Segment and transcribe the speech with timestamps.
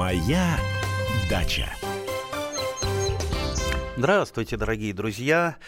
[0.00, 0.58] Моя
[1.28, 1.68] дача.
[3.98, 5.58] Здравствуйте, дорогие друзья.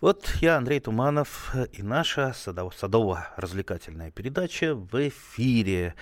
[0.00, 5.96] Вот я, Андрей Туманов, и наша садово-развлекательная передача в эфире.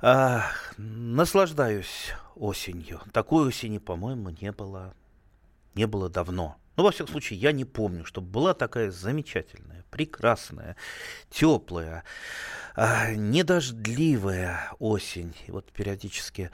[0.00, 0.46] А,
[0.76, 3.00] наслаждаюсь осенью.
[3.12, 4.94] Такой осени, по-моему, не было,
[5.76, 6.56] не было давно.
[6.74, 10.74] Ну, во всяком случае, я не помню, чтобы была такая замечательная, прекрасная,
[11.30, 12.02] теплая,
[12.74, 15.36] а, недождливая осень.
[15.46, 16.50] И вот периодически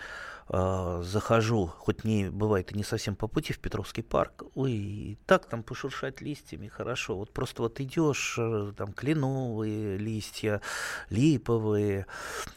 [0.50, 5.46] э, захожу, хоть не бывает и не совсем по пути в Петровский парк, ой, так
[5.46, 7.16] там пошуршать листьями хорошо.
[7.16, 10.60] Вот просто вот идешь, э, там кленовые листья,
[11.08, 12.04] липовые,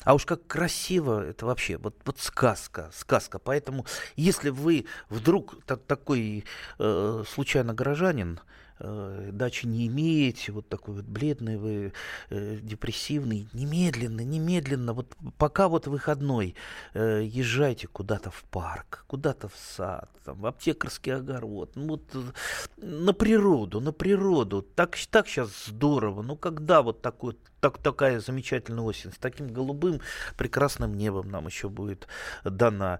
[0.03, 3.39] а уж как красиво, это вообще вот, вот сказка, сказка.
[3.39, 3.85] Поэтому
[4.17, 6.43] если вы вдруг так, такой
[6.77, 8.41] э, случайно горожанин,
[8.79, 11.93] э, дачи не имеете, вот такой вот бледный вы,
[12.29, 16.55] э, депрессивный, немедленно, немедленно, вот пока вот выходной,
[16.93, 22.85] э, езжайте куда-то в парк, куда-то в сад, там, в аптекарский огород, ну вот э,
[22.85, 28.83] на природу, на природу, так, так сейчас здорово, ну когда вот такой, так, такая замечательная
[28.83, 30.01] осень, с таким голубым
[30.37, 32.07] прекрасным небом нам еще будет
[32.43, 32.99] дана,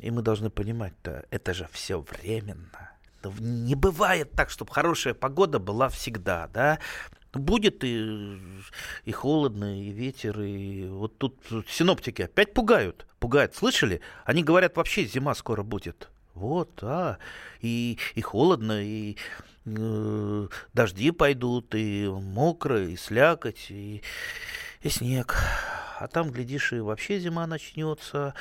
[0.00, 2.89] и мы должны понимать-то, это же все временно,
[3.38, 6.78] не бывает так, чтобы хорошая погода была всегда, да.
[7.32, 8.38] Будет и,
[9.04, 11.36] и холодно, и ветер, и вот тут
[11.68, 13.06] синоптики опять пугают.
[13.20, 14.00] Пугают, слышали?
[14.24, 16.08] Они говорят, вообще зима скоро будет.
[16.34, 17.18] Вот, а,
[17.60, 19.16] и, и холодно, и
[19.66, 24.02] э, дожди пойдут, и мокро, и слякоть, и,
[24.80, 25.36] и снег.
[25.98, 28.34] А там, глядишь, и вообще зима начнется.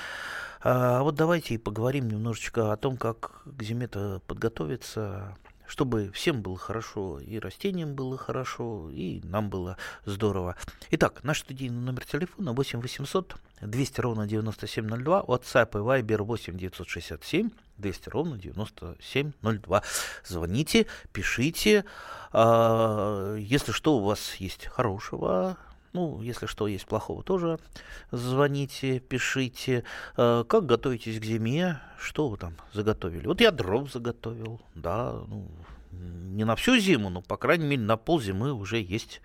[0.61, 6.57] А вот давайте и поговорим немножечко о том, как к зиме-то подготовиться, чтобы всем было
[6.57, 10.57] хорошо, и растениям было хорошо, и нам было здорово.
[10.91, 17.49] Итак, наш студийный номер телефона 8 800 200 ровно 9702, WhatsApp и Viber 8 967
[17.77, 19.83] 200 ровно 9702.
[20.25, 21.85] Звоните, пишите.
[22.33, 25.57] А, если что у вас есть хорошего,
[25.93, 27.59] ну, если что есть плохого, тоже
[28.11, 29.83] звоните, пишите.
[30.17, 31.79] Э, как готовитесь к зиме?
[31.99, 33.27] Что вы там заготовили?
[33.27, 35.47] Вот я дров заготовил, да, ну,
[35.91, 39.21] не на всю зиму, но, по крайней мере, на пол зимы уже есть.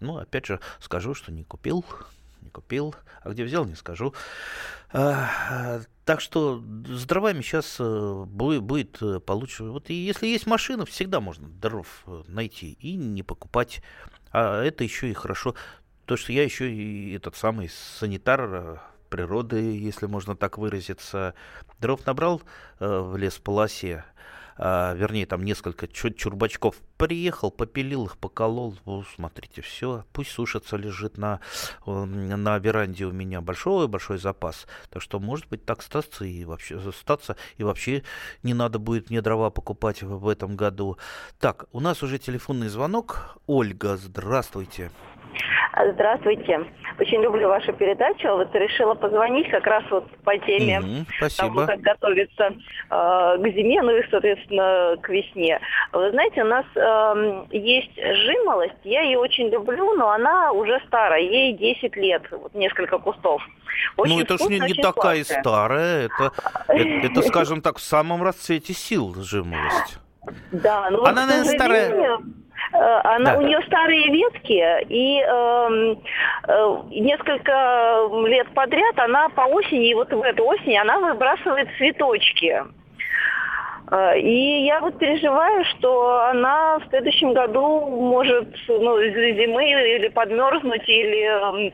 [0.00, 1.84] Ну, опять же, скажу, что не купил,
[2.42, 2.94] не купил.
[3.22, 4.14] А где взял, не скажу.
[4.92, 9.64] А, так что с дровами сейчас э, будет, будет получше.
[9.64, 13.82] Вот и если есть машина, всегда можно дров найти и не покупать.
[14.32, 15.54] А это еще и хорошо
[16.08, 18.76] то, что я еще и этот самый санитар э,
[19.10, 21.34] природы, если можно так выразиться,
[21.80, 22.40] дров набрал
[22.80, 24.06] э, в лес полосе,
[24.56, 26.76] а, вернее, там несколько чурбачков.
[26.96, 28.74] Приехал, попилил их, поколол.
[28.86, 31.40] Ну, смотрите, все, пусть сушится, лежит на,
[31.84, 34.66] на веранде у меня большой-большой запас.
[34.88, 38.02] Так что, может быть, так статься и вообще, статься, и вообще
[38.42, 40.96] не надо будет мне дрова покупать в, в этом году.
[41.38, 43.38] Так, у нас уже телефонный звонок.
[43.46, 44.90] Ольга, здравствуйте.
[45.94, 46.66] Здравствуйте.
[46.98, 48.28] Очень люблю вашу передачу.
[48.28, 51.48] Вот решила позвонить как раз вот по теме mm спасибо.
[51.48, 52.52] того, как готовиться э,
[52.90, 55.60] к зиме, ну и, соответственно, к весне.
[55.92, 61.20] Вы знаете, у нас э, есть жимолость, я ее очень люблю, но она уже старая,
[61.20, 63.42] ей 10 лет, вот несколько кустов.
[63.96, 65.40] Очень ну, это же не, не такая сладкая.
[65.42, 66.32] старая, это,
[66.66, 69.98] это, это, скажем так, в самом расцвете сил жимолость.
[70.50, 72.18] Да, ну она, наверное, старая Э,
[72.72, 73.38] она, да.
[73.38, 75.94] У нее старые ветки, и э,
[76.48, 82.62] э, несколько лет подряд она по осени, и вот в эту осень она выбрасывает цветочки.
[83.90, 90.88] Э, и я вот переживаю, что она в следующем году может ну, зимы или подмерзнуть,
[90.88, 91.72] или а,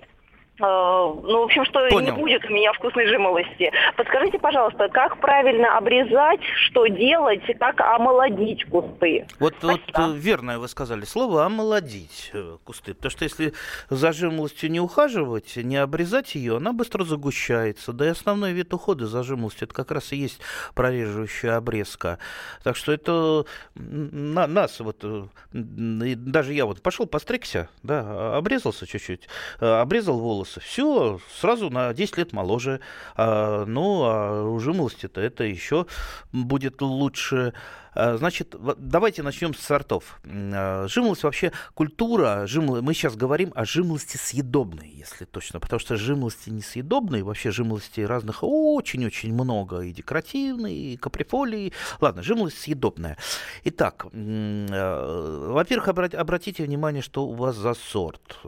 [0.58, 2.14] ну, в общем, что Понял.
[2.14, 3.72] не будет у меня вкусной жимолости.
[3.96, 9.26] Подскажите, пожалуйста, как правильно обрезать, что делать, как омолодить кусты?
[9.40, 12.94] Вот, вот э, верное вы сказали слово омолодить э, кусты.
[12.94, 13.52] Потому что если
[13.90, 17.92] за жимолостью не ухаживать, не обрезать ее, она быстро загущается.
[17.92, 20.40] Да и основной вид ухода за жимолостью это как раз и есть
[20.74, 22.20] прореживающая обрезка.
[22.62, 29.28] Так что это на, нас вот, э, даже я вот пошел постригся, да, обрезался чуть-чуть,
[29.58, 30.60] обрезал волосы, волосы.
[30.60, 32.80] Все, сразу на 10 лет моложе.
[33.16, 35.86] А, ну, а у жимолости-то это еще
[36.32, 37.54] будет лучше.
[37.94, 40.20] Значит, давайте начнем с сортов.
[40.24, 42.82] Жимолость вообще культура, жимол...
[42.82, 48.38] мы сейчас говорим о жимолости съедобной, если точно, потому что жимолости несъедобные, вообще жимолости разных
[48.42, 51.72] очень-очень много, и декоративные, и каприфолии.
[52.00, 53.16] Ладно, жимолость съедобная.
[53.64, 58.38] Итак, во-первых, обратите внимание, что у вас за сорт.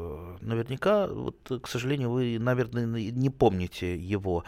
[0.41, 4.45] Наверняка, вот, к сожалению, вы, наверное, не помните его.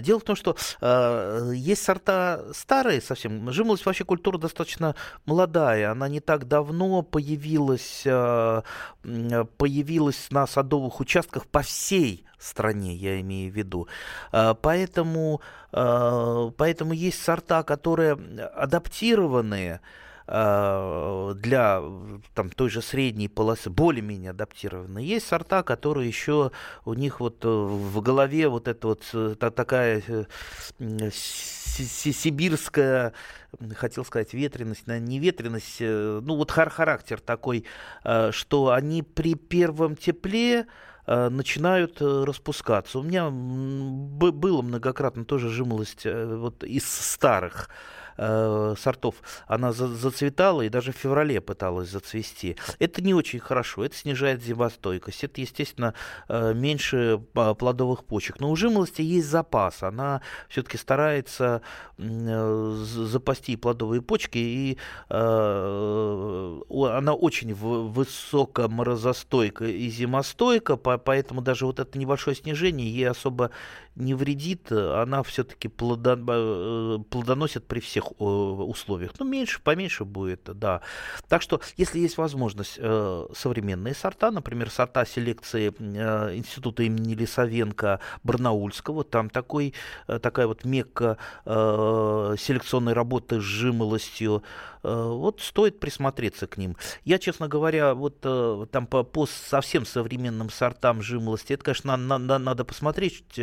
[0.00, 0.56] Дело в том, что
[1.52, 3.50] есть сорта старые совсем.
[3.52, 4.94] Жимолость вообще культура достаточно
[5.26, 5.90] молодая.
[5.90, 8.62] Она не так давно появилась, э,
[9.56, 13.88] появилась на садовых участках по всей стране, я имею в виду.
[14.32, 15.40] Э, поэтому,
[15.72, 18.12] э, поэтому есть сорта, которые
[18.54, 19.80] адаптированные
[20.26, 21.82] для
[22.34, 25.00] там, той же средней полосы более-менее адаптированы.
[25.00, 26.52] Есть сорта, которые еще
[26.84, 29.02] у них вот в голове вот эта вот
[29.40, 30.00] такая
[31.78, 33.12] сибирская,
[33.74, 37.64] хотел сказать, ветренность, не ветренность, ну вот характер такой,
[38.30, 40.66] что они при первом тепле
[41.06, 42.98] начинают распускаться.
[42.98, 47.68] У меня было многократно тоже жимолость вот из старых
[48.20, 52.56] э, сортов она за, зацветала и даже в феврале пыталась зацвести.
[52.78, 55.94] Это не очень хорошо, это снижает зимостойкость, это, естественно,
[56.28, 58.38] э, меньше э, плодовых почек.
[58.40, 61.62] Но у жимолости есть запас, она все-таки старается
[61.98, 64.76] э, запасти плодовые почки, и
[65.08, 73.50] э, она очень высокоморозостойка и зимостойка, поэтому даже вот это небольшое снижение ей особо
[73.96, 79.12] не вредит, она все-таки э, плодоносит при всех э, условиях.
[79.18, 80.80] Ну, меньше, поменьше будет, да.
[81.28, 89.04] Так что, если есть возможность, э, современные сорта, например, сорта селекции Института имени Лисовенко Барнаульского,
[89.04, 89.74] там такой,
[90.06, 94.42] такая вот мекка селекционной работы с жимолостью,
[94.82, 96.76] вот стоит присмотреться к ним.
[97.04, 102.38] Я, честно говоря, вот там по, по совсем современным сортам жимолости, это, конечно, на, на,
[102.38, 103.38] надо посмотреть,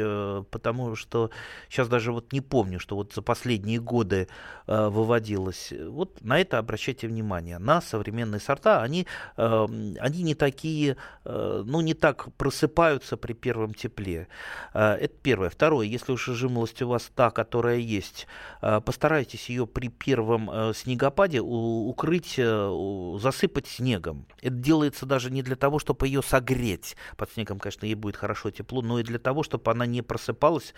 [0.50, 1.30] потому что
[1.70, 4.28] сейчас даже вот не помню, что вот за последние годы
[4.68, 5.74] э, выводилось.
[5.88, 7.58] Вот на это обращайте внимание.
[7.58, 9.08] На современные сорта, они,
[9.38, 9.66] э,
[10.00, 14.28] они не такие, э, ну не так просыпаются при первом тепле.
[14.74, 15.50] Э, это первое.
[15.50, 18.28] Второе, если уж жимолость у вас та, которая есть,
[18.62, 24.26] э, постарайтесь ее при первом э, снегопаде у, укрыть, э, засыпать снегом.
[24.42, 26.96] Это делается даже не для того, чтобы ее согреть.
[27.16, 30.27] Под снегом, конечно, ей будет хорошо тепло, но и для того, чтобы она не просыпалась
[30.34, 30.74] просыпалась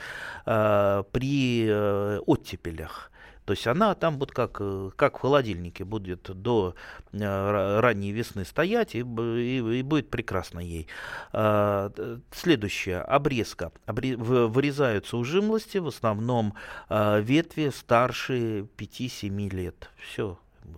[0.46, 3.12] э, при э, оттепелях.
[3.46, 6.76] То есть она там вот как, э, как в холодильнике будет до
[7.12, 10.88] э, ранней весны стоять и, и, и будет прекрасно ей.
[11.34, 11.92] А,
[12.32, 13.02] следующее.
[13.02, 13.72] Обрезка.
[13.86, 14.16] Обре...
[14.16, 16.54] Вырезаются у жимлости в основном
[16.90, 19.90] ветви старше 5-7 лет.
[19.98, 20.38] Все,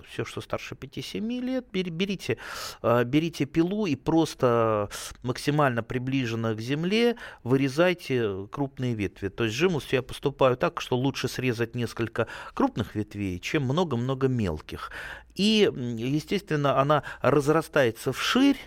[0.09, 2.38] все, что старше 5-7 лет, берите,
[2.81, 4.89] а, берите пилу и просто
[5.23, 9.29] максимально приближенно к земле вырезайте крупные ветви.
[9.29, 14.91] То есть жимус я поступаю так, что лучше срезать несколько крупных ветвей, чем много-много мелких.
[15.35, 18.57] И, естественно, она разрастается вширь,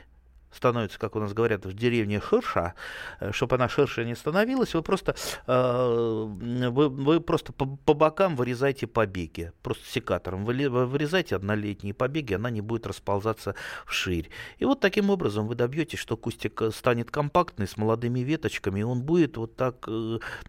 [0.54, 2.74] становится, как у нас говорят в деревне, ширша,
[3.20, 5.14] э, чтобы она ширше не становилась, вы просто,
[5.46, 6.24] э,
[6.70, 12.50] вы, вы просто по, по бокам вырезайте побеги, просто секатором вы вырезайте однолетние побеги, она
[12.50, 13.54] не будет расползаться
[13.86, 14.30] вширь.
[14.58, 18.82] И вот таким образом вы добьетесь, что кустик э, станет компактный, с молодыми веточками, и
[18.82, 19.86] он будет вот так,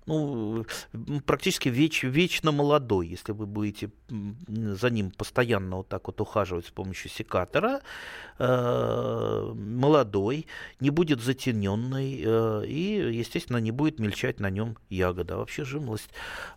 [0.06, 0.66] ну,
[1.26, 6.72] практически веч, вечно молодой, если вы будете за ним постоянно вот так вот ухаживать с
[6.72, 7.82] помощью секатора,
[8.38, 10.48] молодой молодой,
[10.80, 15.38] не будет затененный э, и, естественно, не будет мельчать на нем ягода.
[15.38, 16.10] вообще жимолость,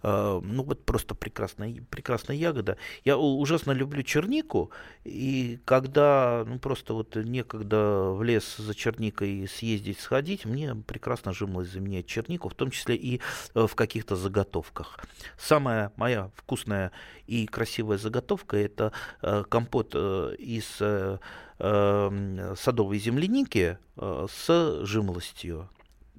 [0.03, 2.77] э, ну вот просто прекрасная, прекрасная ягода.
[3.05, 4.71] Я ужасно люблю чернику,
[5.05, 11.73] и когда ну, просто вот некогда в лес за черникой съездить, сходить, мне прекрасно жимолость
[11.73, 13.21] заменяет чернику, в том числе и
[13.55, 14.99] э, в каких-то заготовках.
[15.39, 16.91] Самая моя вкусная
[17.27, 18.93] и красивая заготовка это
[19.49, 21.19] компот из э,
[21.59, 25.69] садовой земляники э, с жимолостью.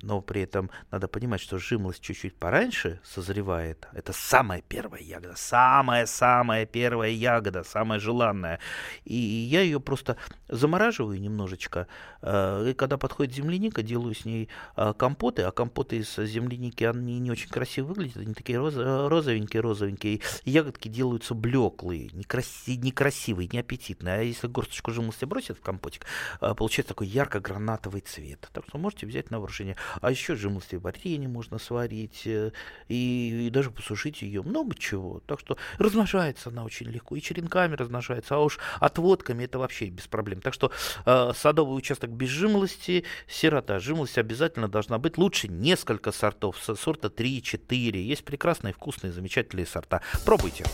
[0.01, 3.87] Но при этом надо понимать, что жимолость чуть-чуть пораньше созревает.
[3.93, 8.59] Это самая первая ягода, самая-самая первая ягода, самая желанная.
[9.03, 10.15] И я ее просто
[10.47, 11.87] замораживаю немножечко,
[12.21, 14.49] и когда подходит земляника, делаю с ней
[14.97, 20.51] компоты, а компоты из земляники, они не очень красиво выглядят, они такие розовенькие, розовенькие, и
[20.51, 26.05] ягодки делаются блеклые, некраси, некрасивые, неаппетитные, а если горсточку жимолости бросить в компотик,
[26.39, 28.49] получается такой ярко-гранатовый цвет.
[28.53, 29.75] Так что можете взять на вооружение.
[30.01, 32.51] А еще жимолости варенье можно сварить, и,
[32.87, 35.21] и даже посушить ее, много чего.
[35.25, 40.07] Так что размножается она очень легко, и черенками размножается, а уж отводками это вообще без
[40.07, 40.41] проблем.
[40.41, 40.71] Так что
[41.05, 43.79] э, садовый участок без жимолости, сирота.
[43.79, 45.17] Жимолость обязательно должна быть.
[45.17, 47.97] Лучше несколько сортов, сорта 3-4.
[47.97, 50.01] Есть прекрасные, вкусные, замечательные сорта.
[50.25, 50.65] Пробуйте.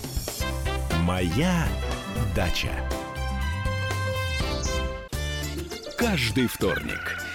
[1.02, 1.68] Моя
[2.36, 2.72] дача.
[5.98, 7.25] Каждый вторник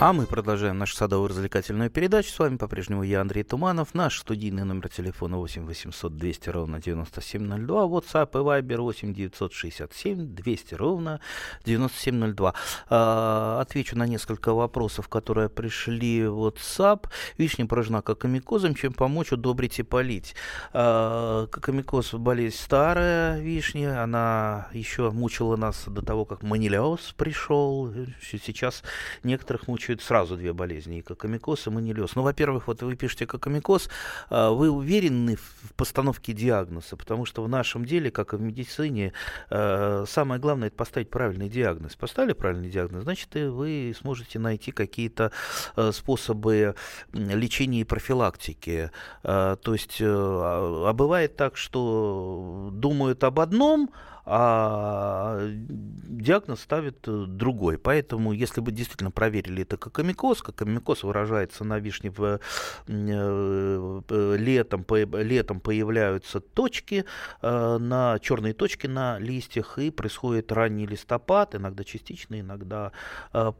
[0.00, 2.30] А мы продолжаем нашу садовую развлекательную передачу.
[2.30, 3.94] С вами по-прежнему я, Андрей Туманов.
[3.94, 7.82] Наш студийный номер телефона 8 800 200 ровно 9702.
[7.82, 11.20] WhatsApp и Viber 8 967 200 ровно
[11.64, 12.54] 9702.
[12.88, 17.08] А, отвечу на несколько вопросов, которые пришли в WhatsApp.
[17.36, 18.76] Вишня поражена кокомикозом.
[18.76, 20.36] Чем помочь, удобрить и полить?
[20.72, 24.04] А, кокомикоз болезнь старая вишня.
[24.04, 27.92] Она еще мучила нас до того, как манилиоз пришел.
[28.22, 28.84] Сейчас
[29.24, 32.14] некоторых мучает чуть сразу две болезни, и кокомикоз, и манилиоз.
[32.14, 33.88] Ну, во-первых, вот вы пишете кокомикоз,
[34.28, 39.14] а, вы уверены в постановке диагноза, потому что в нашем деле, как и в медицине,
[39.48, 41.96] а, самое главное это поставить правильный диагноз.
[41.96, 45.32] Поставили правильный диагноз, значит, и вы сможете найти какие-то
[45.74, 46.74] а, способы
[47.14, 48.90] лечения и профилактики.
[49.22, 53.90] То есть, а бывает так, что думают об одном,
[54.30, 57.78] а диагноз ставит э, другой.
[57.78, 62.38] Поэтому, если бы действительно проверили это как амикоз, как амикоз выражается на вишне в, э,
[62.86, 67.04] э, летом, по, летом появляются точки,
[67.42, 72.92] на черные точки на листьях, и происходит ранний листопад, иногда частично, иногда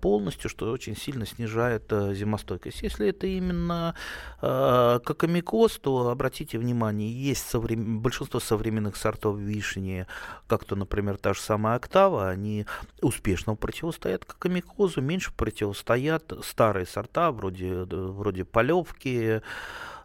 [0.01, 2.83] полностью, что очень сильно снижает зимостойкость.
[2.83, 3.95] Если это именно
[4.41, 8.01] как амикоз, то обратите внимание, есть соврем...
[8.01, 10.07] большинство современных сортов вишни,
[10.47, 12.67] как как-то, например, та же самая октава, они
[13.01, 19.41] успешно противостоят кокомикозу, меньше противостоят старые сорта, вроде, вроде полевки,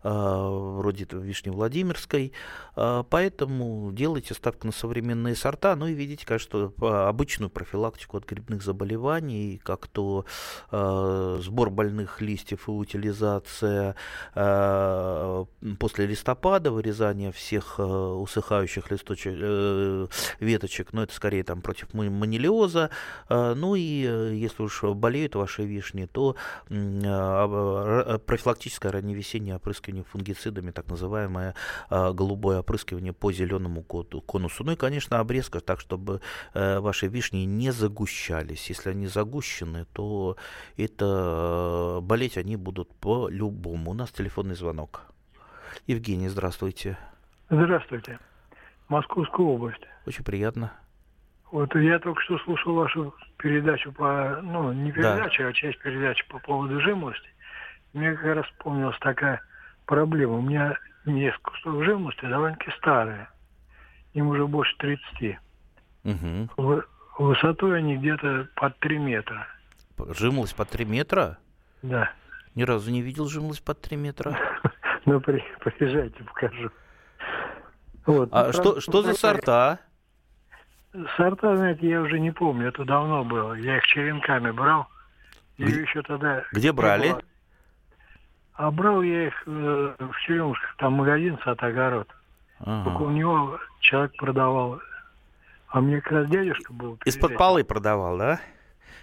[0.03, 2.33] вроде Вишни Владимирской.
[2.75, 5.75] А, поэтому делайте ставку на современные сорта.
[5.75, 10.25] Ну и видите, конечно, обычную профилактику от грибных заболеваний, как то
[10.71, 13.95] а, сбор больных листьев и утилизация
[14.33, 20.07] после листопада, вырезание всех усыхающих листочек, э,
[20.39, 22.89] веточек, но это скорее там против манилиоза.
[23.29, 26.35] Ну и э, если уж болеют ваши вишни, то
[26.67, 31.53] профилактическое ранневесеннее опрыскивание опрыскивание фунгицидами, так называемое
[31.89, 34.63] э, голубое опрыскивание по зеленому конусу.
[34.63, 36.19] Ну и, конечно, обрезка, так, чтобы
[36.53, 38.69] э, ваши вишни не загущались.
[38.69, 40.35] Если они загущены, то
[40.77, 43.91] это э, болеть они будут по-любому.
[43.91, 45.01] У нас телефонный звонок.
[45.87, 46.97] Евгений, здравствуйте.
[47.49, 48.19] Здравствуйте.
[48.89, 49.83] Московская область.
[50.05, 50.71] Очень приятно.
[51.51, 55.49] Вот я только что слушал вашу передачу по, ну, не передачу, да.
[55.49, 57.29] а часть передачи по поводу жимолости.
[57.93, 59.39] Мне как раз вспомнилась такая
[59.85, 60.37] проблема.
[60.37, 63.27] У меня несколько кустов жимолости довольно-таки старые.
[64.13, 65.37] Им уже больше 30.
[66.03, 66.83] Угу.
[67.19, 69.47] Высотой они где-то под 3 метра.
[70.09, 71.37] Жимолость под 3 метра?
[71.81, 72.11] Да.
[72.55, 74.37] Ни разу не видел жимолость под 3 метра.
[75.05, 76.71] Ну, приезжайте, покажу.
[78.05, 78.29] Вот.
[78.31, 79.79] А ну, что, что за сорта?
[81.17, 83.51] Сорта, знаете, я уже не помню, это давно было.
[83.53, 84.87] Я их черенками брал.
[85.57, 86.43] И Где, еще тогда...
[86.53, 87.11] Где брали?
[87.11, 87.21] Было...
[88.55, 92.07] А брал я их э, в Черемушках, там магазин сад-огород.
[92.59, 92.89] Ага.
[92.89, 94.79] Только у него человек продавал.
[95.69, 96.99] А мне как раз дядюшка был.
[97.03, 98.39] Из-под полы продавал, да?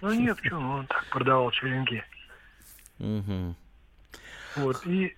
[0.01, 2.03] Ну нет, почему, он так продавал черенки.
[2.99, 3.55] Угу.
[4.57, 5.15] Вот, и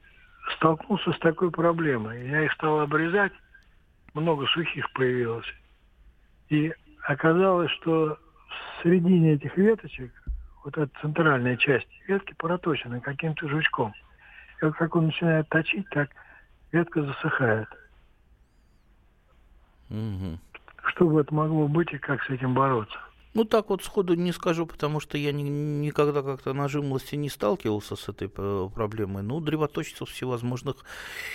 [0.56, 2.28] столкнулся с такой проблемой.
[2.28, 3.34] Я их стал обрезать,
[4.14, 5.48] много сухих появилось.
[6.50, 6.74] И
[7.04, 8.18] оказалось, что
[8.82, 10.12] середине этих веточек,
[10.64, 13.94] вот эта центральная часть ветки проточена каким-то жучком.
[14.72, 16.10] Как он начинает точить, так
[16.72, 17.68] ветка засыхает.
[19.90, 20.40] Угу.
[20.88, 22.98] Что бы это могло быть и как с этим бороться?
[23.34, 27.30] Ну, так вот сходу не скажу, потому что я ни, никогда как-то на жимолости не
[27.30, 29.24] сталкивался с этой э, проблемой.
[29.24, 30.78] Ну, древоточцев всевозможных,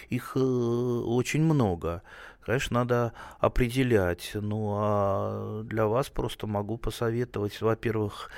[0.08, 2.02] их э, очень много.
[2.48, 4.30] Конечно, надо определять.
[4.32, 8.30] Ну, а для вас просто могу посоветовать, во-первых,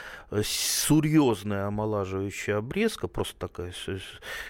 [0.43, 3.73] серьезная омолаживающая обрезка, просто такая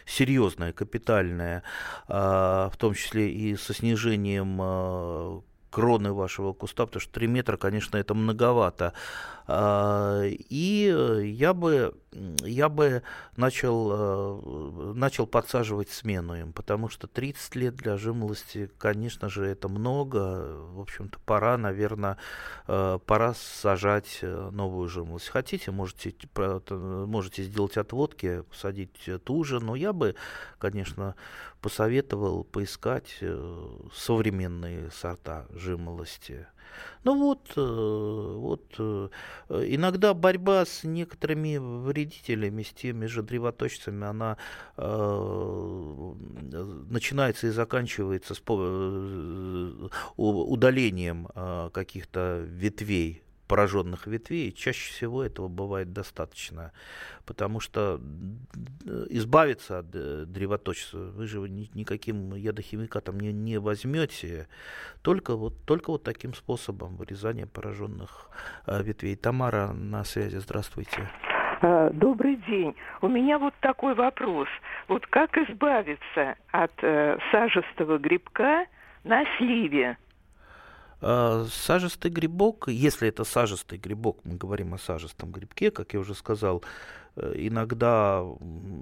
[0.07, 1.63] серьезная, капитальная,
[2.09, 7.57] а, в том числе и со снижением а, кроны вашего куста, потому что 3 метра,
[7.57, 8.93] конечно, это многовато.
[9.53, 11.93] А, и я бы,
[12.45, 13.03] я бы
[13.37, 19.69] начал, э, начал подсаживать смену им, потому что 30 лет для жимолости, конечно же, это
[19.69, 20.57] много.
[20.73, 22.17] В общем-то, пора, наверное,
[22.69, 25.29] э, пора сажать э, новую жимолость.
[25.29, 26.15] Хотите, можете,
[26.71, 30.15] можете сделать отводки, посадить ту же, но я бы,
[30.59, 31.17] конечно,
[31.61, 33.23] посоветовал поискать
[33.93, 36.47] современные сорта жимолости.
[37.05, 39.09] Ну вот, э, вот э,
[39.49, 44.37] иногда борьба с некоторыми вредителями, с теми же древоточцами, она
[44.77, 46.15] э,
[46.91, 48.43] начинается и заканчивается с
[50.17, 51.29] удалением
[51.73, 56.71] каких-то ветвей пораженных ветвей, чаще всего этого бывает достаточно,
[57.27, 58.01] потому что
[59.11, 64.47] избавиться от э, древоточества вы же никаким ядохимикатом не, не возьмете,
[65.03, 68.31] только вот, только вот таким способом вырезания пораженных
[68.69, 69.17] э, ветвей.
[69.17, 71.11] Тамара на связи, здравствуйте.
[71.61, 72.77] А, добрый день.
[73.03, 74.47] У меня вот такой вопрос.
[74.87, 78.67] Вот как избавиться от э, сажистого грибка
[79.03, 79.97] на сливе?
[81.01, 86.15] А, сажистый грибок, если это сажистый грибок, мы говорим о сажистом грибке, как я уже
[86.15, 86.63] сказал,
[87.17, 88.23] Э, иногда,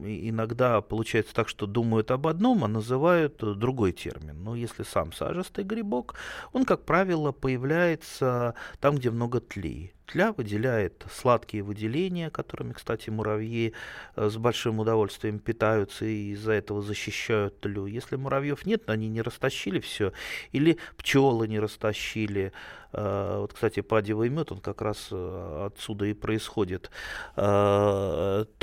[0.05, 4.43] иногда получается так, что думают об одном, а называют э, другой термин.
[4.43, 6.15] Но если сам сажистый грибок,
[6.53, 9.93] он, как правило, появляется там, где много тлей.
[10.09, 13.75] Тля выделяет сладкие выделения, которыми, кстати, муравьи
[14.17, 17.87] э, с большим удовольствием питаются и из-за этого защищают тлю.
[17.87, 20.13] Если муравьев нет, они не растащили все,
[20.53, 22.53] или пчелы не растащили,
[22.93, 26.91] Э, вот, кстати, падевый мед, он как раз э, отсюда и происходит,
[27.35, 28.55] то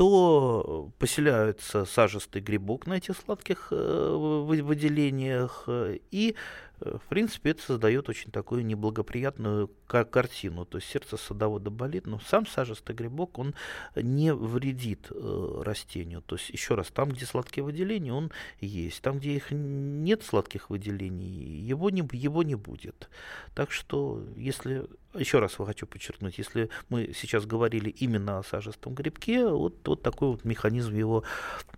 [0.97, 6.35] поселяются сажистый грибок на этих сладких выделениях и
[6.79, 10.65] в принципе, это создает очень такую неблагоприятную картину.
[10.65, 13.55] То есть сердце садовода болит, но сам сажистый грибок, он
[13.95, 16.21] не вредит э, растению.
[16.21, 19.01] То есть, еще раз, там, где сладкие выделения, он есть.
[19.01, 23.09] Там, где их нет сладких выделений, его не, его не будет.
[23.53, 29.47] Так что, если еще раз хочу подчеркнуть, если мы сейчас говорили именно о сажистом грибке,
[29.47, 31.23] вот, вот такой вот механизм его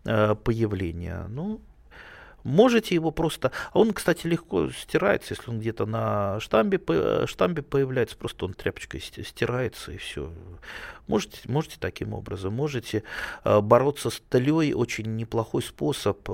[0.05, 1.27] э, появления.
[1.29, 1.62] Ну,
[2.47, 3.51] Можете его просто...
[3.73, 6.79] А он, кстати, легко стирается, если он где-то на штамбе,
[7.25, 10.31] штамбе появляется, просто он тряпочкой стирается и все.
[11.07, 13.03] Можете, можете таким образом, можете
[13.43, 16.31] э, бороться с тлей, очень неплохой способ э,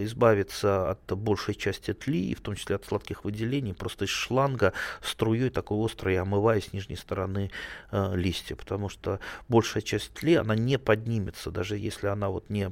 [0.00, 5.50] избавиться от большей части тли, в том числе от сладких выделений, просто из шланга струей
[5.50, 7.52] такой острой омывая с нижней стороны
[7.92, 12.68] э, листья, потому что большая часть тли, она не поднимется, даже если она вот не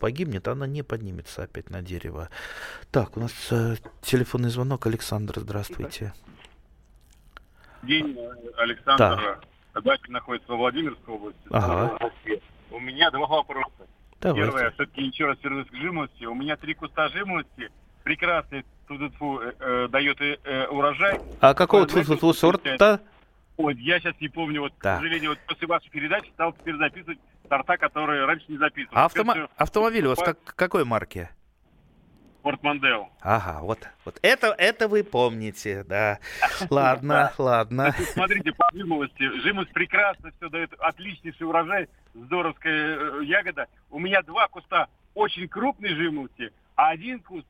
[0.00, 2.28] погибнет, она не поднимется опять на дерево.
[2.90, 3.32] Так, у нас
[4.02, 4.86] телефонный звонок.
[4.86, 6.12] Александр, здравствуйте.
[7.82, 8.16] День,
[8.56, 9.40] Александр.
[9.74, 9.80] Да.
[9.80, 11.98] Дача находится во Владимирской области, ага.
[12.70, 13.70] У меня два вопроса.
[14.20, 14.50] Давайте.
[14.50, 16.24] Первое, все-таки еще раз вернусь к жимолости.
[16.26, 17.70] У меня три куста жимолости,
[18.04, 21.20] прекрасный тфу э, э, дает э, э, урожай.
[21.40, 23.00] А какого тфу сорта?
[23.56, 24.98] Ой, я сейчас не помню, вот, так.
[24.98, 28.96] к сожалению, вот после вашей передачи стал теперь записывать сорта, которые раньше не записывал.
[28.96, 31.28] А автомо- автомобиль у вас как, какой марки?
[32.42, 33.08] Форт Мондео.
[33.20, 36.18] Ага, вот, вот это, это вы помните, да.
[36.70, 37.94] Ладно, ладно.
[38.12, 39.40] Смотрите, по жимолости.
[39.42, 43.66] Жимолость прекрасно все дает, отличнейший урожай, здоровская э, ягода.
[43.90, 47.46] У меня два куста очень крупной жимолости, а один куст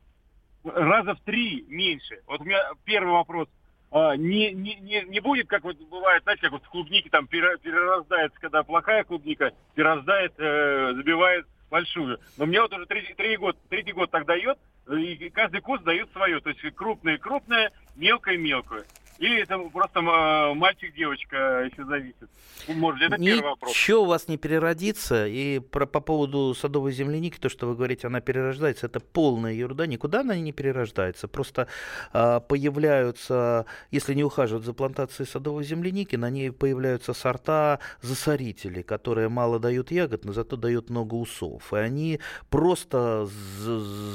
[0.64, 2.20] раза в три меньше.
[2.26, 3.48] Вот у меня первый вопрос.
[3.90, 7.26] А, не, не, не, не будет, как вот бывает, знаете, как вот в клубнике там
[7.26, 12.20] перерождается, когда плохая клубника, перерождает, э, забивает большую.
[12.36, 14.58] Но мне вот уже третий, третий, год, третий год так дает,
[14.88, 16.40] и каждый куст дает свое.
[16.40, 18.84] То есть крупное-крупное, мелкое-мелкое.
[19.18, 22.28] Или это просто э, мальчик-девочка еще зависит?
[22.66, 23.70] Может, это первый вопрос.
[23.70, 25.26] Ничего у вас не переродится.
[25.28, 29.86] И про, по поводу садовой земляники, то, что вы говорите, она перерождается, это полная ерунда.
[29.86, 31.28] Никуда она не перерождается.
[31.28, 31.68] Просто
[32.12, 39.28] а, появляются, если не ухаживать за плантацией садовой земляники, на ней появляются сорта засорителей, которые
[39.28, 41.72] мало дают ягод, но зато дают много усов.
[41.72, 43.28] И они просто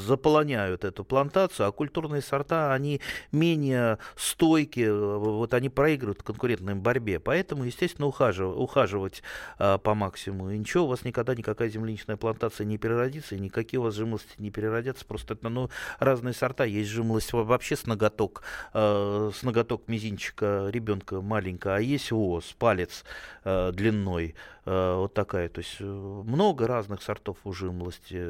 [0.06, 3.00] заполоняют эту плантацию, а культурные сорта, они
[3.32, 3.67] менее
[4.16, 7.20] стойкие, вот они проигрывают в конкурентной борьбе.
[7.20, 9.24] Поэтому, естественно, ухаживать, ухаживать
[9.60, 10.52] а, по максимуму.
[10.52, 14.36] И ничего, у вас никогда никакая земляничная плантация не переродится, и никакие у вас жимолости
[14.38, 15.06] не переродятся.
[15.06, 16.66] Просто это ну, разные сорта.
[16.66, 23.04] Есть жимолость вообще с ноготок, э, с ноготок мизинчика ребенка маленькая, а есть ос, палец
[23.44, 24.36] э, длиной.
[24.68, 25.48] Э, вот такая.
[25.48, 28.22] То есть э, много разных сортов у жимолости,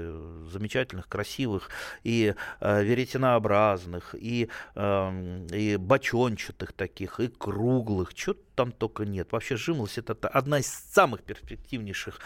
[0.51, 1.71] замечательных, красивых,
[2.03, 9.31] и э, веретенообразных, и, эм, и бочончатых таких, и круглых, что там только нет.
[9.31, 12.19] Вообще жимолость это одна из самых перспективнейших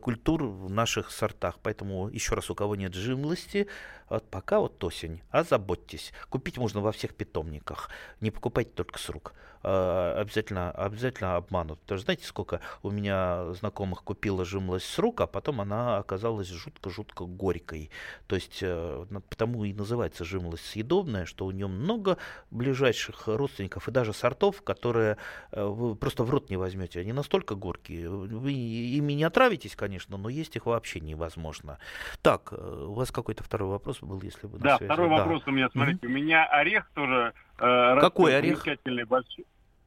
[0.00, 1.58] культур в наших сортах.
[1.62, 3.66] Поэтому еще раз, у кого нет жимолости,
[4.10, 6.12] вот пока вот осень, озаботьтесь.
[6.28, 7.90] Купить можно во всех питомниках.
[8.20, 9.32] Не покупайте только с рук.
[9.62, 11.80] Э, обязательно, обязательно обманут.
[11.80, 16.48] Потому что знаете, сколько у меня знакомых купила жимлость с рук, а потом она оказалась
[16.48, 17.90] жутко-жутко горькой.
[18.26, 22.16] То есть, э, потому и называется жимлость съедобная, что у нее много
[22.50, 25.18] ближайших родственников и даже сортов, которые
[25.52, 27.00] э, вы просто в рот не возьмете.
[27.00, 28.08] Они настолько горькие.
[28.08, 31.78] Вы ими не отравитесь, конечно, но есть их вообще невозможно.
[32.22, 35.16] Так, у вас какой-то второй вопрос был, если вы Да, второй да.
[35.16, 36.10] вопрос у меня, смотрите, mm-hmm.
[36.10, 38.64] у меня орех тоже Э, Какой орех?
[39.06, 39.46] Большой.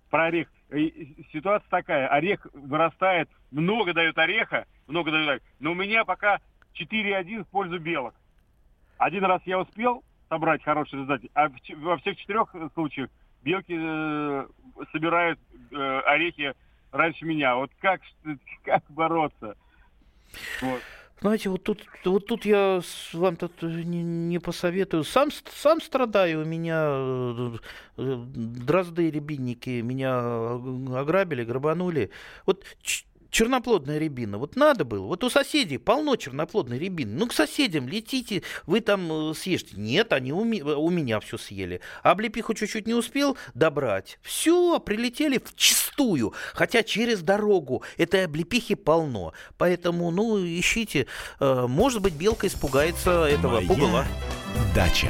[0.10, 0.48] Про орех.
[1.32, 2.08] Ситуация такая.
[2.08, 6.39] Орех вырастает, много дает ореха, много дает Но у меня пока
[6.80, 8.13] 4-1 в пользу белок.
[8.98, 13.10] Один раз я успел собрать хороший результат, а во всех четырех случаях
[13.43, 14.47] белки э,
[14.91, 15.39] собирают
[15.71, 16.53] э, орехи
[16.91, 17.56] раньше меня.
[17.56, 18.01] Вот как,
[18.63, 19.56] как бороться?
[20.62, 20.82] Вот.
[21.21, 22.82] Знаете, вот тут, вот тут я
[23.13, 25.06] вам тут не, не посоветую.
[25.06, 27.58] Сам, сам страдаю, у меня э,
[27.97, 30.19] э, дрозды и рябинники меня
[30.99, 32.12] ограбили, грабанули.
[32.45, 32.65] Вот
[33.34, 34.38] черноплодная рябина.
[34.38, 35.08] Вот надо было.
[35.08, 37.13] Вот у соседей полно черноплодной рябины.
[37.17, 39.76] Ну, к соседям летите, вы там э, съешьте.
[39.76, 41.82] Нет, они у, ми- у меня все съели.
[42.04, 44.19] А облепиху чуть-чуть не успел добрать.
[44.22, 46.34] Все, прилетели в чистую.
[46.54, 49.34] Хотя через дорогу этой облепихи полно.
[49.58, 51.08] Поэтому, ну, ищите.
[51.39, 54.06] Э, может быть, белка испугается этого Моя пугала.
[54.76, 55.10] Дача.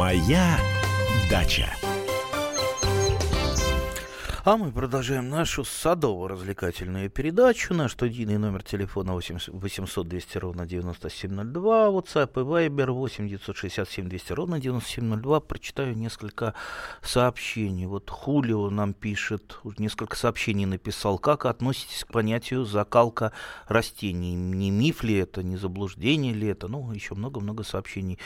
[0.00, 0.56] Моя
[1.28, 1.79] дача.
[4.42, 7.74] А мы продолжаем нашу садово-развлекательную передачу.
[7.74, 11.88] Наш студийный номер телефона 800 200 ровно 9702.
[11.88, 15.40] WhatsApp и Viber 8 967 200 ровно 9702.
[15.40, 16.54] Прочитаю несколько
[17.02, 17.84] сообщений.
[17.84, 21.18] Вот Хулио нам пишет, несколько сообщений написал.
[21.18, 23.32] Как относитесь к понятию закалка
[23.66, 24.34] растений?
[24.34, 26.66] Не миф ли это, не заблуждение ли это?
[26.66, 28.18] Ну, еще много-много сообщений.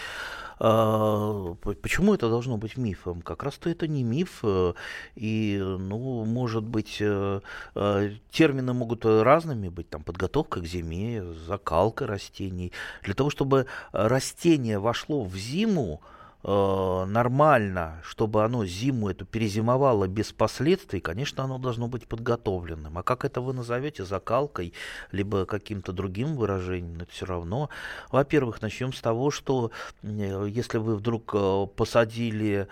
[0.60, 3.20] А, почему это должно быть мифом?
[3.22, 4.40] Как раз-то это не миф.
[4.44, 4.74] Э,
[5.16, 7.40] и, ну, может быть, э,
[7.74, 12.72] э, термины могут разными быть, там, подготовка к зиме, закалка растений.
[13.02, 16.00] Для того, чтобы растение вошло в зиму,
[16.42, 22.98] э, нормально, чтобы оно зиму эту перезимовало без последствий, конечно, оно должно быть подготовленным.
[22.98, 24.74] А как это вы назовете закалкой,
[25.12, 27.70] либо каким-то другим выражением, это все равно.
[28.10, 29.70] Во-первых, начнем с того, что
[30.02, 31.34] если вы вдруг
[31.76, 32.68] посадили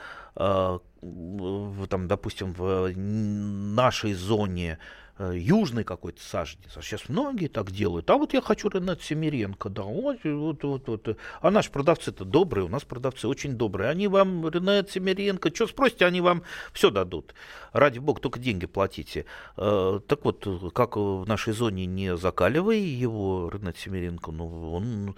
[1.89, 4.79] там, допустим, в нашей зоне
[5.23, 6.77] Э, южный какой-то саженец.
[6.77, 8.11] А сейчас многие так делают.
[8.11, 11.17] А вот я хочу Ренат Семиренко, да, вот, вот, вот, вот.
[11.41, 13.91] А наши продавцы-то добрые, у нас продавцы очень добрые.
[13.91, 17.35] Они вам, Ренат Семиренко, что спросите, они вам все дадут.
[17.73, 19.27] Ради бога, только деньги платите.
[19.57, 25.15] Э, так вот, как в нашей зоне не закаливай его, Ренат Семиренко, ну, он,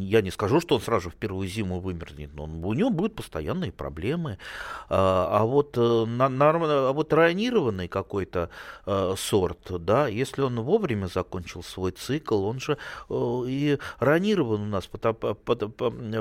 [0.00, 3.70] я не скажу, что он сразу в первую зиму вымерзнет, но у него будут постоянные
[3.70, 4.38] проблемы.
[4.88, 6.50] А, а вот, э, на, на,
[6.88, 8.50] а вот районированный какой-то
[8.96, 12.78] э, сорт, да, если он вовремя закончил свой цикл, он же
[13.08, 15.34] э, и ранирован у нас, потому,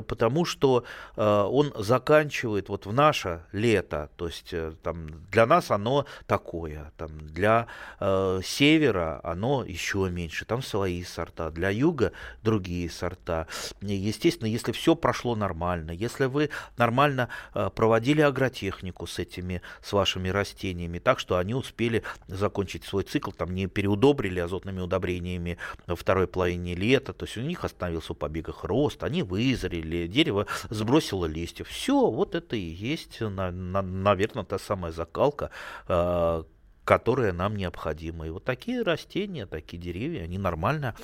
[0.03, 0.83] потому что
[1.15, 7.09] э, он заканчивает вот в наше лето, то есть там для нас оно такое, там
[7.19, 7.67] для
[7.99, 12.11] севера оно еще меньше, там свои сорта, для юга
[12.43, 13.47] другие сорта.
[13.81, 20.99] Естественно, если все прошло нормально, если вы нормально проводили агротехнику с этими, с вашими растениями,
[20.99, 26.75] так что они успели закончить свой цикл, там не переудобрили азотными удобрениями во второй половине
[26.75, 31.63] лета, то есть у них остановился в побегах рост, они вызрели, дерево сбросило листья.
[31.63, 35.49] Все, вот это и есть, на, на, наверное, та самая закалка,
[35.87, 36.43] э,
[36.85, 38.27] которые нам необходимы.
[38.27, 40.95] И вот такие растения, такие деревья, они нормально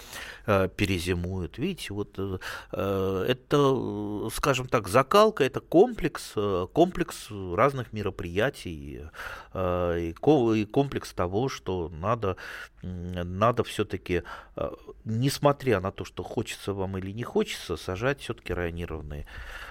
[0.45, 1.57] э, перезимуют.
[1.57, 2.37] Видите, вот э,
[2.71, 9.05] э это, скажем так, закалка, это комплекс, э, комплекс разных мероприятий
[9.53, 12.37] э, и, и комплекс того, что надо,
[12.83, 14.23] надо все-таки,
[14.55, 14.71] э,
[15.03, 19.25] несмотря на то, что хочется вам или не хочется, сажать все-таки районированные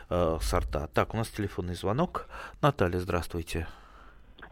[0.09, 0.89] э, сорта.
[0.89, 2.27] Так, у нас телефонный звонок.
[2.61, 3.69] Наталья, здравствуйте.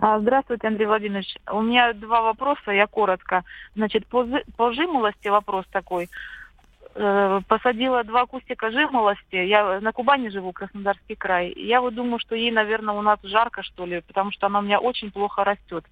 [0.01, 1.35] А, здравствуйте, Андрей Владимирович.
[1.51, 3.45] У меня два вопроса, я коротко.
[3.75, 4.25] Значит, по,
[4.57, 6.09] по жимолости вопрос такой.
[6.95, 9.35] Э, посадила два кустика жимолости.
[9.35, 11.53] Я на Кубани живу, Краснодарский край.
[11.57, 14.63] Я вот думаю, что ей, наверное, у нас жарко, что ли, потому что она у
[14.63, 15.85] меня очень плохо растет.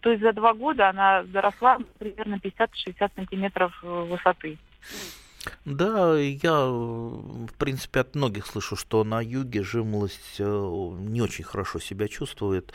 [0.00, 4.56] То есть за два года она доросла примерно 50-60 сантиметров э, высоты.
[5.64, 11.78] Да, я, в принципе, от многих слышу, что на юге жимолость э, не очень хорошо
[11.78, 12.74] себя чувствует.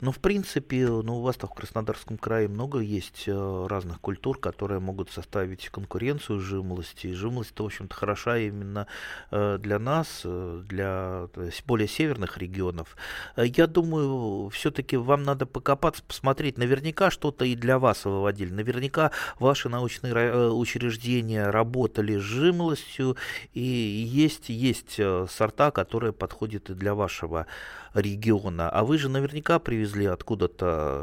[0.00, 4.80] Но, в принципе, ну, у вас-то в Краснодарском крае много есть э, разных культур, которые
[4.80, 7.08] могут составить конкуренцию жимолости.
[7.08, 8.86] И жимолость, в общем-то, хороша именно
[9.30, 11.28] э, для нас, для
[11.66, 12.96] более северных регионов.
[13.36, 16.56] Я думаю, все-таки вам надо покопаться, посмотреть.
[16.56, 18.52] Наверняка что-то и для вас выводили.
[18.52, 23.16] Наверняка ваши научные учреждения работали работали с жимолостью,
[23.54, 27.46] и есть, есть э, сорта, которые подходят и для вашего
[27.94, 28.68] региона.
[28.70, 31.00] А вы же наверняка привезли откуда-то,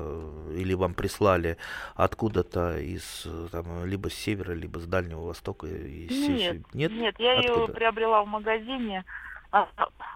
[0.52, 1.58] э, или вам прислали
[1.96, 5.68] откуда-то из э, там, либо с севера, либо с Дальнего Востока.
[5.68, 6.12] Из...
[6.12, 7.62] Нет, нет, нет, я откуда?
[7.62, 9.04] ее приобрела в магазине,
[9.52, 9.68] а,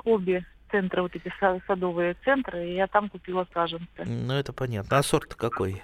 [0.04, 1.32] обе центры, вот эти
[1.68, 4.04] садовые центры, и я там купила саженцы.
[4.06, 4.98] Ну, это понятно.
[4.98, 5.82] А сорт какой?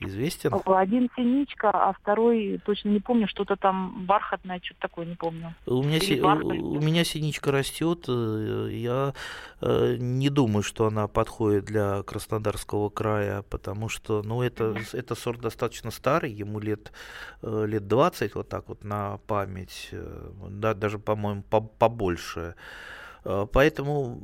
[0.00, 0.54] Известен?
[0.64, 5.54] Один синичка, а второй, точно не помню, что-то там бархатное, что-то такое, не помню.
[5.66, 6.20] У меня, си...
[6.20, 9.14] у меня синичка растет, э, я
[9.60, 15.40] э, не думаю, что она подходит для Краснодарского края, потому что, ну, это, это сорт
[15.40, 16.92] достаточно старый, ему лет,
[17.42, 19.90] э, лет 20, вот так вот на память,
[20.48, 22.54] да, даже, по-моему, побольше.
[23.22, 24.18] Поэтому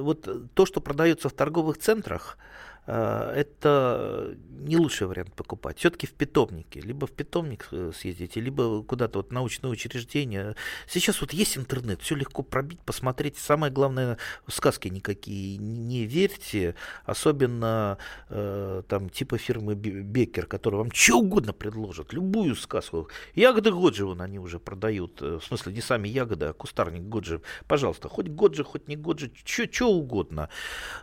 [0.00, 2.38] вот то, что продается в торговых центрах,
[2.86, 5.78] это не лучший вариант покупать.
[5.78, 6.80] Все-таки в питомнике.
[6.80, 10.54] Либо в питомник э, съездите, либо куда-то вот научное учреждение.
[10.88, 13.38] Сейчас вот есть интернет, все легко пробить, посмотреть.
[13.38, 14.18] Самое главное,
[14.48, 22.12] сказки никакие не верьте, особенно э, там типа фирмы Бекер, которая вам что угодно предложит,
[22.12, 23.08] любую сказку.
[23.34, 27.42] Ягоды Годжи вон они уже продают, э, в смысле не сами ягоды, а кустарник Годжи.
[27.66, 30.48] Пожалуйста, хоть Годжи, хоть не Годжи, что угодно.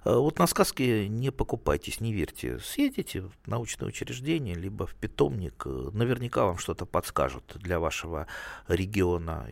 [0.06, 2.58] Вот на сказки не покупайте покупайтесь, не верьте.
[2.60, 5.68] Съездите в научное учреждение, либо в питомник.
[5.68, 8.26] Наверняка вам что-то подскажут для вашего
[8.68, 9.46] региона.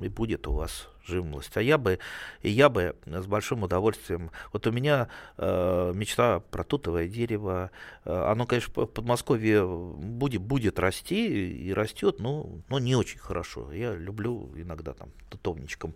[0.00, 1.56] И будет у вас жимолость.
[1.56, 1.98] А я бы,
[2.42, 4.30] я бы с большим удовольствием...
[4.52, 7.70] Вот у меня э, мечта про тутовое дерево.
[8.04, 13.72] Э, оно, конечно, в Подмосковье будет, будет расти и растет, но, но не очень хорошо.
[13.72, 15.94] Я люблю иногда там тутовничком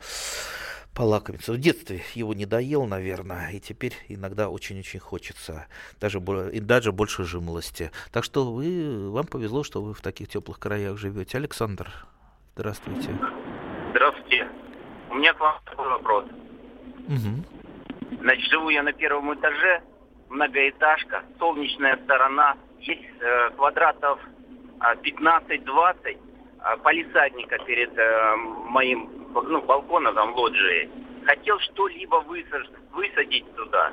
[0.95, 1.53] полакомиться.
[1.53, 5.67] В детстве его не доел, наверное, и теперь иногда очень-очень хочется,
[6.01, 6.19] даже,
[6.53, 7.93] и даже больше жимолости.
[8.11, 11.39] Так что вы, вам повезло, что вы в таких теплых краях живете.
[11.39, 11.93] Александр.
[12.57, 13.17] Здравствуйте.
[15.11, 16.25] У меня к вам такой вопрос.
[17.09, 18.21] Угу.
[18.21, 19.83] Значит, живу я на первом этаже,
[20.29, 24.21] многоэтажка, солнечная сторона, есть э, квадратов
[24.81, 28.37] э, 15-20, э, полисадника перед э,
[28.69, 30.91] моим ну, балкона там лоджии,
[31.25, 33.93] хотел что-либо высадить, высадить туда.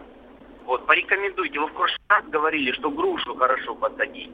[0.65, 1.59] Вот, порекомендуйте.
[1.59, 4.31] Вы в прошлый раз говорили, что грушу хорошо посадить.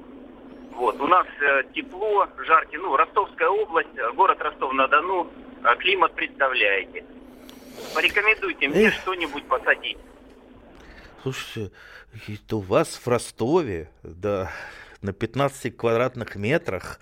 [0.74, 5.28] Вот, у нас э, тепло, жаркий, ну, Ростовская область, э, город Ростов-на-Дону,
[5.80, 7.04] климат представляете.
[7.94, 8.94] Порекомендуйте мне Эх.
[8.96, 9.98] что-нибудь посадить.
[11.22, 11.72] Слушайте,
[12.28, 14.52] это у вас в Ростове, да,
[15.02, 17.00] на 15 квадратных метрах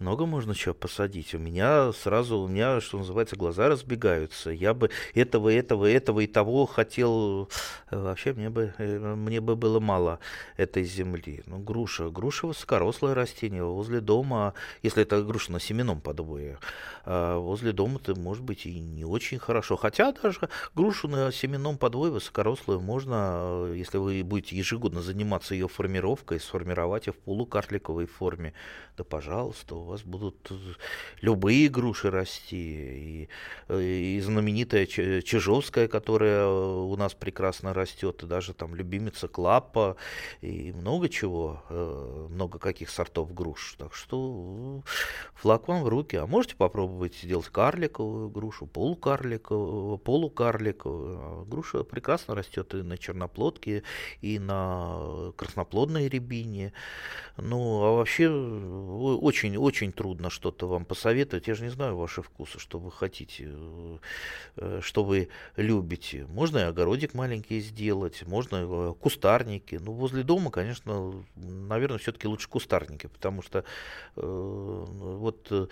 [0.00, 1.34] много можно чего посадить.
[1.34, 4.50] У меня сразу, у меня, что называется, глаза разбегаются.
[4.50, 7.48] Я бы этого, этого, этого и того хотел.
[7.90, 10.18] Э, вообще мне бы, э, мне бы было мало
[10.56, 11.44] этой земли.
[11.46, 12.10] Ну, груша.
[12.10, 13.62] Груша высокорослое растение.
[13.62, 16.58] Возле дома, если это груша на семенном подвое,
[17.04, 19.76] а возле дома это может быть и не очень хорошо.
[19.76, 25.68] Хотя даже грушу на семенном подвое высокорослую можно, э, если вы будете ежегодно заниматься ее
[25.68, 28.54] формировкой, сформировать ее в полукарликовой форме.
[28.96, 30.54] Да, пожалуйста, у вас будут э,
[31.20, 32.56] любые груши расти.
[32.56, 33.28] И,
[33.68, 39.96] э, и знаменитая Чижовская, которая у нас прекрасно растет, и даже там любимица Клапа,
[40.40, 41.62] и много чего,
[42.30, 43.76] много каких сортов груш.
[43.78, 44.82] Так что
[45.34, 46.16] флаг вам в руки.
[46.16, 51.44] А можете попробовать сделать карликовую грушу, полукарликовую, полукарликовую.
[51.44, 53.82] Груша прекрасно растет и на черноплодке,
[54.20, 56.72] и на красноплодной рябине.
[57.36, 61.48] Ну, а вообще очень-очень трудно что-то вам посоветовать.
[61.48, 63.48] Я же не знаю ваши вкусы, что вы хотите,
[64.56, 66.26] э, что вы любите.
[66.28, 69.80] Можно и огородик маленький сделать, можно э, кустарники.
[69.82, 73.64] Ну, возле дома, конечно, наверное, все-таки лучше кустарники, потому что
[74.16, 75.70] э, вот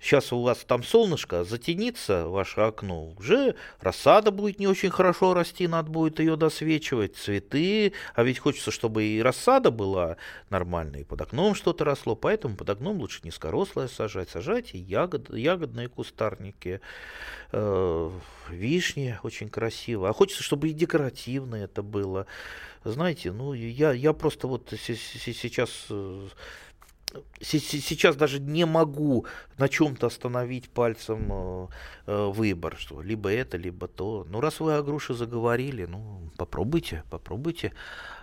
[0.00, 5.68] сейчас у вас там солнышко, затянится ваше окно, уже рассада будет не очень хорошо расти,
[5.68, 10.16] надо будет ее досвечивать, цветы, а ведь хочется, чтобы и рассада была
[10.48, 15.88] нормальная, и под окном что-то росло, поэтому под окном лучше низкорослое сажать, сажать ягод, ягодные
[15.88, 16.80] кустарники,
[17.52, 18.10] э,
[18.48, 22.26] вишни очень красиво, а хочется, чтобы и декоративное это было.
[22.84, 26.28] Знаете, ну я, я просто вот сейчас э,
[27.40, 29.26] сейчас даже не могу
[29.58, 31.66] на чем-то остановить пальцем э,
[32.06, 34.26] э, выбор, что либо это, либо то.
[34.28, 37.72] Ну, раз вы о груше заговорили, ну, попробуйте, попробуйте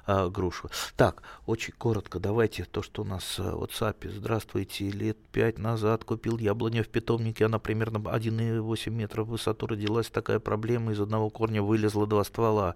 [0.08, 0.70] э, грушу.
[0.96, 4.10] Так, очень коротко, давайте то, что у нас в WhatsApp.
[4.10, 10.10] Здравствуйте, лет пять назад купил яблоню в питомнике, она примерно 1,8 метров в высоту родилась,
[10.10, 12.76] такая проблема, из одного корня вылезло два ствола.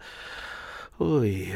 [1.00, 1.56] Ой,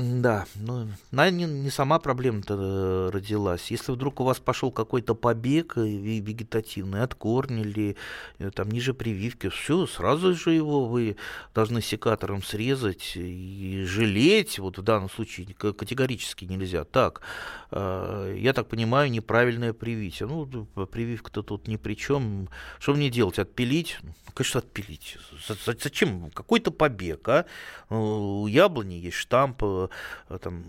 [0.00, 3.70] да, ну, наверное, не, сама проблема-то э, родилась.
[3.70, 7.96] Если вдруг у вас пошел какой-то побег э, вегетативный от корня или
[8.38, 11.16] э, там ниже прививки, все, сразу же его вы
[11.54, 14.58] должны секатором срезать и жалеть.
[14.58, 16.84] Вот в данном случае категорически нельзя.
[16.84, 17.22] Так,
[17.72, 20.28] я так понимаю, неправильное привитие.
[20.28, 20.46] Ну,
[20.86, 22.48] прививка-то тут ни при чем.
[22.78, 23.38] Что мне делать?
[23.38, 23.98] Отпилить?
[24.02, 25.18] Ну, конечно, отпилить.
[25.82, 26.30] Зачем?
[26.30, 27.46] Какой-то побег, а?
[27.88, 29.89] У яблони есть штамп
[30.40, 30.64] там,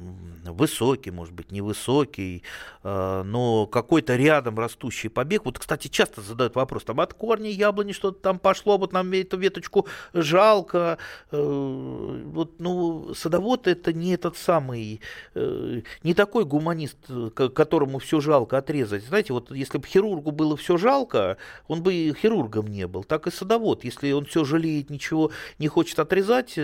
[0.45, 2.43] высокий, может быть, невысокий,
[2.83, 5.45] э, но какой-то рядом растущий побег.
[5.45, 9.37] Вот, кстати, часто задают вопрос, там от корня яблони что-то там пошло, вот нам эту
[9.37, 10.97] веточку жалко.
[11.31, 15.01] Э, вот, ну, садовод это не этот самый,
[15.35, 16.97] не такой гуманист,
[17.35, 19.03] которому все жалко отрезать.
[19.03, 23.03] Знаете, вот если бы хирургу было все жалко, он бы хирургом не был.
[23.03, 26.57] Так и садовод, если он все жалеет, ничего не хочет отрезать,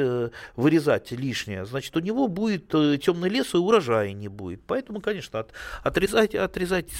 [0.55, 4.61] вырезать лишнее, значит, у него будет э, темный лес и урожая не будет.
[4.67, 6.91] Поэтому, конечно, от, отрезайте, отрезайте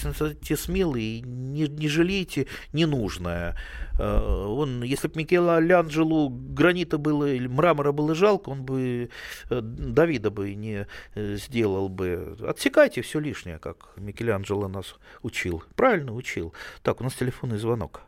[0.42, 3.56] те смелые, не, не жалейте ненужное.
[4.00, 9.10] Э, он, если бы Микеланджело гранита было или мрамора было жалко, он бы
[9.50, 12.36] э, Давида бы не сделал бы.
[12.42, 15.64] Отсекайте все лишнее, как Микеланджело нас учил.
[15.76, 16.54] Правильно учил.
[16.82, 18.02] Так, у нас телефонный звонок.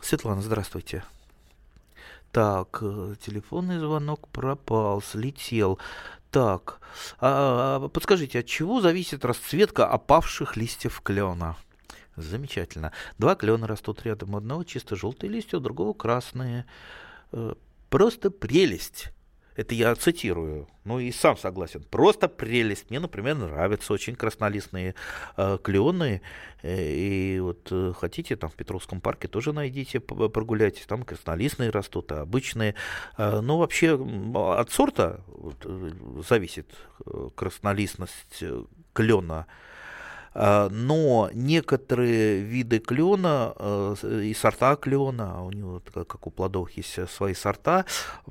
[0.00, 1.04] Светлана, здравствуйте.
[2.32, 2.80] Так,
[3.24, 5.78] телефонный звонок пропал, слетел.
[6.34, 6.80] Так,
[7.20, 11.56] а, а, подскажите, от чего зависит расцветка опавших листьев клена?
[12.16, 12.90] Замечательно.
[13.18, 16.66] Два клена растут рядом, одного чисто желтые листья, у другого красные.
[17.30, 17.54] Э,
[17.88, 19.12] просто прелесть.
[19.56, 20.66] Это я цитирую.
[20.84, 21.82] Ну и сам согласен.
[21.90, 22.90] Просто прелесть.
[22.90, 24.94] Мне, например, нравятся очень краснолистные
[25.36, 26.22] э, клены.
[26.62, 30.86] Э, и вот э, хотите, там в Петровском парке тоже найдите, прогуляйтесь.
[30.86, 32.74] Там краснолистные растут, а обычные.
[33.16, 33.94] Э, ну, вообще
[34.34, 35.90] от сорта вот, э,
[36.28, 36.74] зависит
[37.06, 38.42] э, краснолистность
[38.92, 39.46] клена.
[40.34, 46.70] А, но некоторые виды клена э, и сорта клена, а у него, как у плодов
[46.72, 47.86] есть свои сорта,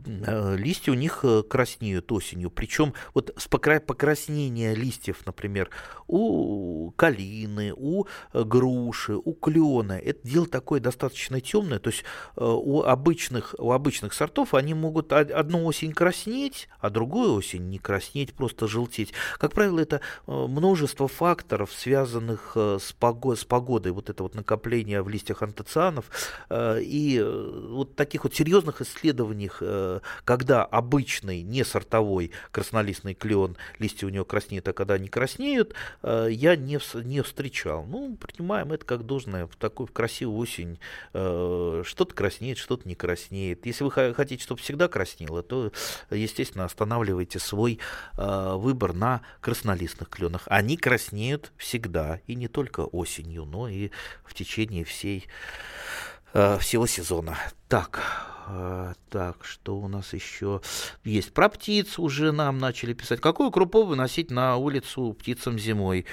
[0.05, 2.51] э, листья у них э, краснеют осенью.
[2.51, 5.69] Причем вот с покраснения листьев, например,
[6.07, 11.79] у калины, у груши, у клена, это дело такое достаточно темное.
[11.79, 12.03] То есть
[12.35, 18.33] у обычных, у обычных сортов они могут одну осень краснеть, а другую осень не краснеть,
[18.33, 19.13] просто желтеть.
[19.37, 25.03] Как правило, это множество факторов, связанных связанных с, погодой, с погодой, вот это вот накопление
[25.03, 26.05] в листьях антоцианов,
[26.51, 27.23] и
[27.69, 29.61] вот таких вот серьезных исследованиях,
[30.25, 36.55] когда обычный, не сортовой краснолистный клен, листья у него краснеют, а когда они краснеют, я
[36.55, 37.85] не, не встречал.
[37.85, 40.79] Ну, принимаем это как должное в такую красивую осень.
[41.11, 43.67] Что-то краснеет, что-то не краснеет.
[43.67, 45.71] Если вы хотите, чтобы всегда краснело, то,
[46.09, 47.77] естественно, останавливайте свой
[48.17, 50.41] выбор на краснолистных кленах.
[50.47, 51.82] Они краснеют всегда,
[52.27, 53.91] и не только осенью, но и
[54.23, 55.27] в течение всей,
[56.33, 57.37] э, всего сезона.
[57.67, 58.01] Так,
[58.47, 60.61] э, так, что у нас еще
[61.03, 61.33] есть?
[61.33, 63.21] Про птиц уже нам начали писать.
[63.21, 66.05] Какую крупу выносить на улицу птицам зимой?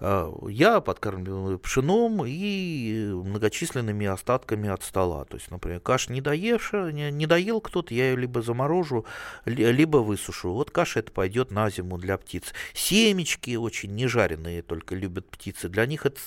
[0.00, 5.24] Э, а, я подкармливаю пшеном и многочисленными остатками от стола.
[5.24, 9.04] То есть, например, каша не доевшая, не, доел кто-то, я ее либо заморожу,
[9.44, 10.52] либо высушу.
[10.52, 12.52] Вот каша это пойдет на зиму для птиц.
[12.72, 15.68] Семечки очень нежаренные только любят птицы.
[15.68, 16.20] Для них это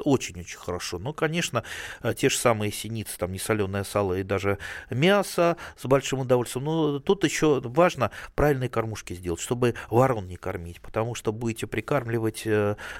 [0.00, 0.98] очень-очень хорошо.
[0.98, 1.64] Но, конечно,
[2.02, 4.58] э, те же самые синицы, там не соленое сало и даже
[4.90, 6.64] мясо с большим удовольствием.
[6.64, 12.46] Но тут еще важно правильные кормушки сделать, чтобы ворон не кормить, потому что будете прикармливать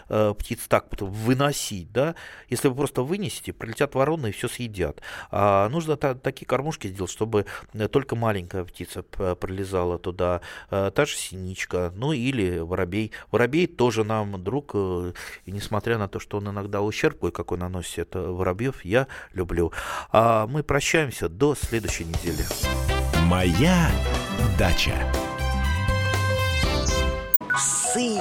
[0.09, 2.15] э, птиц так потом выносить, да,
[2.49, 5.01] если вы просто вынесете, прилетят вороны и все съедят.
[5.31, 10.41] А нужно та, такие кормушки сделать, чтобы э, только маленькая птица пролезала туда,
[10.71, 13.13] э, та же синичка, ну или воробей.
[13.31, 15.13] Воробей тоже нам друг, э,
[15.45, 19.73] и несмотря на то, что он иногда ущерб какой наносит это воробьев, я люблю.
[20.11, 22.45] А мы прощаемся до следующей недели.
[23.25, 23.91] Моя
[24.59, 24.95] дача.
[27.55, 28.21] Псы